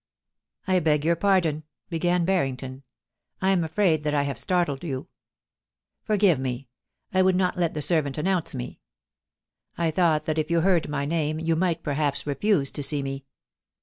[0.67, 2.81] 'I beg your pardon,' began Barrington;'
[3.39, 5.09] I am afraid that I have startled you.
[6.01, 6.69] Forgive me;
[7.13, 8.79] I would not let the ser vant announce me.
[9.77, 13.25] I thought that if you heard my name you might perhaps refuse to see me.